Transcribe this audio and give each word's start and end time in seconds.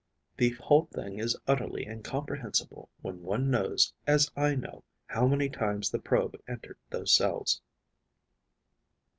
The 0.37 0.49
whole 0.53 0.85
thing 0.91 1.19
is 1.19 1.37
utterly 1.47 1.85
incomprehensible 1.87 2.89
when 3.03 3.21
one 3.21 3.51
knows, 3.51 3.93
as 4.07 4.31
I 4.35 4.55
know, 4.55 4.83
how 5.05 5.27
many 5.27 5.47
times 5.47 5.91
the 5.91 5.99
probe 5.99 6.41
entered 6.47 6.79
those 6.89 7.13
cells. 7.13 7.61